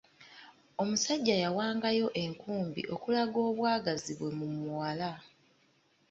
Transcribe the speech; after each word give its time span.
Omusajja 0.81 1.35
yawangayo 1.43 2.07
enkumbi 2.23 2.81
okulaga 2.95 3.39
obwagazi 3.49 4.11
bwe 4.19 4.31
mu 4.39 4.47
muwala. 4.55 5.11